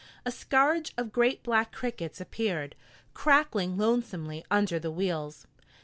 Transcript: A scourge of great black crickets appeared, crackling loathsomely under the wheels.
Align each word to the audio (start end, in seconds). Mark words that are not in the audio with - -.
A 0.25 0.31
scourge 0.31 0.93
of 0.97 1.11
great 1.11 1.43
black 1.43 1.71
crickets 1.71 2.19
appeared, 2.19 2.73
crackling 3.13 3.77
loathsomely 3.77 4.43
under 4.49 4.79
the 4.79 4.89
wheels. 4.89 5.45